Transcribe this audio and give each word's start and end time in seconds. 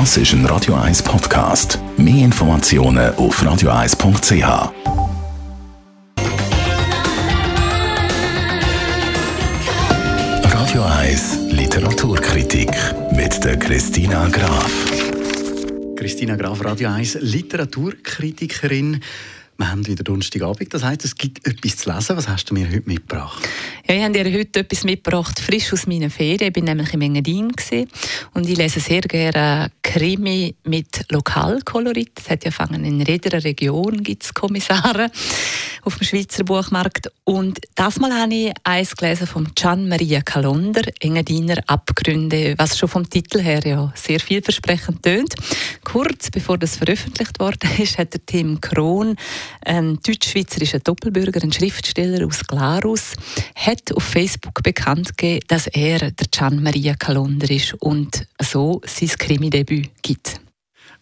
Das 0.00 0.16
ist 0.16 0.32
ein 0.32 0.44
Radio 0.46 0.74
1 0.74 1.04
Podcast. 1.04 1.78
Mehr 1.96 2.24
Informationen 2.24 3.14
auf 3.14 3.40
radio1.ch. 3.40 4.72
Radio 10.52 10.82
1 10.82 11.38
Literaturkritik 11.52 12.70
mit 13.12 13.44
der 13.44 13.56
Christina 13.56 14.26
Graf. 14.30 14.72
Christina 15.94 16.34
Graf, 16.34 16.64
Radio 16.64 16.88
1 16.88 17.18
Literaturkritikerin. 17.20 19.00
Wir 19.56 19.70
haben 19.70 19.86
wieder 19.86 20.02
Donnerstagabend, 20.02 20.74
das 20.74 20.82
heißt, 20.82 21.04
es 21.04 21.14
gibt 21.14 21.46
etwas 21.46 21.76
zu 21.76 21.92
lesen. 21.92 22.16
Was 22.16 22.26
hast 22.26 22.50
du 22.50 22.54
mir 22.54 22.66
heute 22.66 22.88
mitgebracht? 22.88 23.48
Ja, 23.86 23.94
ich 23.94 24.02
habe 24.02 24.12
dir 24.12 24.36
heute 24.36 24.60
etwas 24.60 24.82
mitgebracht, 24.82 25.38
frisch 25.38 25.72
aus 25.72 25.86
meinen 25.86 26.10
Ferien. 26.10 26.48
Ich 26.48 26.52
bin 26.52 26.64
nämlich 26.64 26.92
in 26.92 27.02
Engadin 27.02 27.52
und 28.32 28.48
ich 28.48 28.56
lese 28.56 28.80
sehr 28.80 29.02
gerne 29.02 29.70
Krimi 29.82 30.56
mit 30.64 31.06
Lokalkolorit. 31.12 32.18
Es 32.18 32.30
hat 32.30 32.44
ja 32.44 32.50
fangen 32.50 32.84
in 32.84 33.00
jeder 33.00 33.44
Region 33.44 34.02
gibt's 34.02 34.34
Kommissare 34.34 35.08
auf 35.82 35.98
dem 35.98 36.06
Schweizer 36.06 36.42
Buchmarkt. 36.42 37.12
Und 37.22 37.60
das 37.74 38.00
Mal 38.00 38.12
habe 38.12 38.34
ich 38.34 38.52
eins 38.64 38.96
gelesen 38.96 39.26
von 39.26 39.48
Gian 39.54 39.88
Maria 39.88 40.20
Kalonder, 40.22 40.82
Engadiner 41.00 41.58
Abgründe, 41.66 42.54
was 42.58 42.76
schon 42.76 42.88
vom 42.88 43.08
Titel 43.08 43.40
her 43.40 43.60
ja 43.64 43.92
sehr 43.94 44.18
vielversprechend 44.18 45.02
tönt. 45.02 45.34
Kurz 45.84 46.30
bevor 46.30 46.58
das 46.58 46.76
veröffentlicht 46.76 47.38
worden 47.38 47.70
ist, 47.78 47.98
hat 47.98 48.14
der 48.14 48.24
Tim 48.26 48.60
Krohn 48.60 49.16
ein 49.64 49.98
deutsch-schweizerischer 50.04 50.80
Doppelbürger, 50.80 51.42
ein 51.42 51.52
Schriftsteller 51.52 52.26
aus 52.26 52.44
Glarus, 52.46 53.14
hat 53.54 53.92
auf 53.92 54.02
Facebook 54.02 54.62
bekannt 54.62 55.16
gegeben, 55.16 55.44
dass 55.48 55.66
er 55.68 56.10
der 56.10 56.26
Gian 56.30 56.62
Maria 56.62 56.94
Kalonder 56.94 57.50
ist 57.50 57.74
und 57.74 58.26
so 58.40 58.80
sein 58.84 59.08
Krimi-Debüt 59.08 59.90
gibt. 60.02 60.43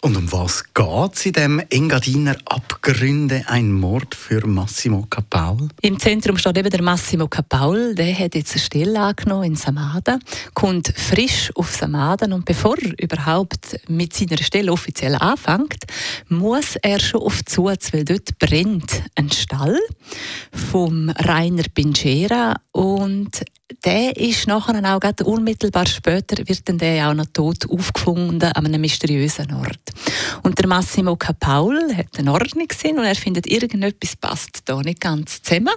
Und 0.00 0.16
um 0.16 0.30
was 0.30 0.62
geht 0.74 1.14
es 1.14 1.26
in 1.26 1.32
dem 1.32 1.62
Engadiner 1.70 2.36
Abgründe, 2.44 3.42
ein 3.48 3.72
Mord 3.72 4.14
für 4.14 4.46
Massimo 4.46 5.04
Capaul? 5.10 5.70
Im 5.82 5.98
Zentrum 5.98 6.38
steht 6.38 6.56
eben 6.56 6.70
der 6.70 6.82
Massimo 6.82 7.26
Capaul. 7.26 7.96
Der 7.96 8.16
hat 8.16 8.36
jetzt 8.36 8.52
eine 8.52 8.60
Stelle 8.60 9.00
angenommen 9.00 9.42
in 9.42 9.56
Samada, 9.56 10.20
kommt 10.54 10.94
frisch 10.96 11.50
auf 11.56 11.74
Samada 11.74 12.32
und 12.32 12.44
bevor 12.44 12.78
er 12.78 12.92
überhaupt 13.02 13.80
mit 13.88 14.14
seiner 14.14 14.38
Stelle 14.38 14.70
offiziell 14.70 15.16
anfängt, 15.16 15.82
muss 16.28 16.76
er 16.76 17.00
schon 17.00 17.22
auf 17.22 17.44
Zuz, 17.44 17.92
weil 17.92 18.04
dort 18.04 18.38
brennt 18.38 19.02
ein 19.16 19.32
Stall 19.32 19.80
vom 20.52 21.10
Rainer 21.10 21.64
Pinchera 21.74 22.54
und 22.70 23.42
der 23.84 24.16
ist 24.16 24.46
nachher 24.46 24.96
auch 24.96 25.26
unmittelbar 25.26 25.86
später 25.86 26.36
wird 26.46 26.68
dann 26.68 26.78
der 26.78 27.08
auch 27.08 27.14
noch 27.14 27.26
tot 27.32 27.68
aufgefunden 27.68 28.42
an 28.42 28.66
einem 28.66 28.80
mysteriösen 28.80 29.52
Ort. 29.52 29.92
Und 30.42 30.58
der 30.58 30.66
Massimo 30.66 31.16
Capaul 31.16 31.94
hat 31.96 32.18
eine 32.18 32.32
Ordnung 32.32 32.68
gesehen 32.68 32.98
und 32.98 33.04
er 33.04 33.14
findet, 33.14 33.46
irgendetwas 33.46 34.16
passt 34.16 34.62
da 34.66 34.80
nicht 34.80 35.00
ganz 35.00 35.42
zusammen 35.42 35.74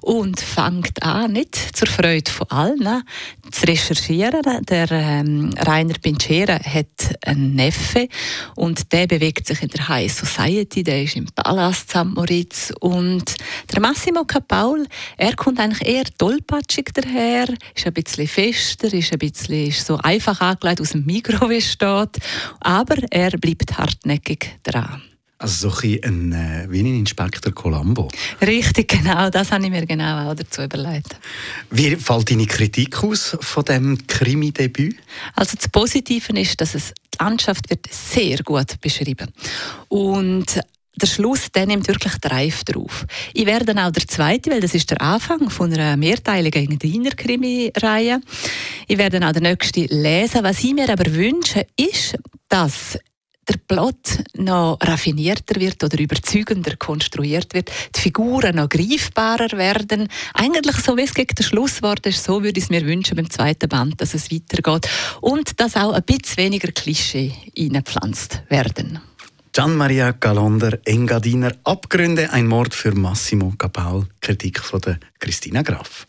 und 0.00 0.40
fängt 0.40 1.02
an, 1.02 1.32
nicht 1.32 1.54
zur 1.54 1.88
Freude 1.88 2.30
von 2.30 2.50
allen, 2.50 3.02
zu 3.50 3.66
recherchieren. 3.66 4.42
Der 4.68 4.90
ähm, 4.90 5.50
Rainer 5.58 5.94
Pinchera 6.00 6.58
hat 6.58 7.16
einen 7.24 7.54
Neffe 7.54 8.08
und 8.56 8.92
der 8.92 9.06
bewegt 9.06 9.46
sich 9.46 9.62
in 9.62 9.68
der 9.68 9.88
High 9.88 10.12
Society, 10.12 10.82
der 10.82 11.02
ist 11.02 11.16
im 11.16 11.26
Palast 11.26 11.90
St. 11.90 12.04
Moritz 12.04 12.72
und 12.80 13.34
der 13.72 13.80
Massimo 13.80 14.24
Capaul, 14.24 14.86
er 15.16 15.34
kommt 15.36 15.60
eigentlich 15.60 15.86
eher 15.86 16.04
tollpatschig 16.18 16.90
daher, 16.94 17.46
ist 17.74 17.86
ein 17.86 17.92
bisschen 17.92 18.28
fester, 18.28 18.92
ist 18.92 19.12
ein 19.12 19.18
bisschen 19.18 19.68
ist 19.68 19.86
so 19.86 19.96
einfach 19.98 20.40
angelegt 20.40 20.80
aus 20.80 20.90
dem 20.90 21.04
Mikro, 21.04 21.48
wie 21.48 21.60
steht, 21.60 22.18
aber 22.60 22.96
er 23.10 23.30
bleibt 23.32 23.76
hartnäckig 23.94 24.58
dran. 24.62 25.02
Also 25.38 25.68
so 25.68 25.88
ein, 26.02 26.32
äh, 26.32 26.66
wie 26.70 26.80
ein 26.80 26.86
Inspektor 26.86 27.52
Colombo. 27.52 28.08
Richtig, 28.40 28.88
genau. 29.02 29.28
Das 29.30 29.50
habe 29.50 29.64
ich 29.64 29.70
mir 29.70 29.84
genau 29.84 30.30
auch 30.30 30.34
dazu 30.34 30.62
überlegt. 30.62 31.16
Wie 31.70 31.96
fällt 31.96 32.30
deine 32.30 32.46
Kritik 32.46 33.02
aus 33.02 33.36
von 33.40 33.64
dem 33.64 34.06
Krimi-Debüt? 34.06 34.96
Also 35.34 35.56
das 35.56 35.68
Positive 35.68 36.32
ist, 36.38 36.60
dass 36.60 36.74
es 36.74 36.94
die 37.12 37.22
Landschaft 37.22 37.68
wird 37.68 37.86
sehr 37.90 38.38
gut 38.42 38.80
beschrieben 38.80 39.32
und 39.88 40.60
der 40.96 41.06
Schluss, 41.08 41.50
der 41.50 41.66
nimmt 41.66 41.88
wirklich 41.88 42.12
Reif 42.24 42.62
drauf. 42.62 43.04
Ich 43.32 43.46
werde 43.46 43.64
dann 43.64 43.80
auch 43.80 43.90
der 43.90 44.06
zweite, 44.06 44.52
weil 44.52 44.60
das 44.60 44.74
ist 44.74 44.90
der 44.92 45.02
Anfang 45.02 45.50
von 45.50 45.72
einer 45.72 45.96
mehrteiligen 45.96 46.78
Diener-Krimi-Reihe. 46.78 48.20
Ich 48.86 48.96
werde 48.96 49.18
dann 49.18 49.28
auch 49.28 49.32
der 49.32 49.42
nächste 49.42 49.86
lesen. 49.86 50.44
Was 50.44 50.62
ich 50.62 50.72
mir 50.72 50.88
aber 50.88 51.12
wünsche, 51.12 51.66
ist, 51.76 52.14
dass 52.48 52.96
der 53.48 53.58
Plot 53.66 54.24
noch 54.36 54.78
raffinierter 54.80 55.60
wird 55.60 55.82
oder 55.82 55.98
überzeugender 55.98 56.76
konstruiert 56.76 57.54
wird, 57.54 57.70
die 57.94 58.00
Figuren 58.00 58.56
noch 58.56 58.68
greifbarer 58.68 59.56
werden. 59.56 60.08
Eigentlich 60.34 60.76
so, 60.76 60.96
wie 60.96 61.02
es 61.02 61.14
gegen 61.14 61.34
den 61.34 61.44
Schlusswort 61.44 62.06
ist, 62.06 62.24
so 62.24 62.42
würde 62.42 62.58
ich 62.58 62.64
es 62.64 62.70
mir 62.70 62.86
wünschen 62.86 63.16
beim 63.16 63.30
zweiten 63.30 63.68
Band, 63.68 64.00
dass 64.00 64.14
es 64.14 64.30
weitergeht 64.30 64.88
und 65.20 65.60
dass 65.60 65.76
auch 65.76 65.92
ein 65.92 66.02
bisschen 66.02 66.36
weniger 66.38 66.72
Klischee 66.72 67.32
eingepflanzt 67.58 68.42
werden. 68.48 69.00
Gian 69.52 69.76
Maria 69.76 70.10
Galonder, 70.10 70.78
Engadiner 70.84 71.52
Abgründe, 71.62 72.32
ein 72.32 72.48
Mord 72.48 72.74
für 72.74 72.92
Massimo 72.92 73.52
Capaul, 73.56 74.08
Kritik 74.20 74.58
von 74.58 74.80
der 74.80 74.98
Christina 75.20 75.62
Graf. 75.62 76.08